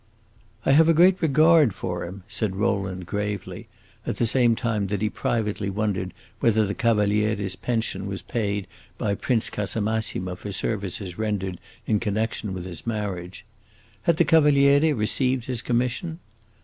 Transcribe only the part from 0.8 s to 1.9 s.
a great regard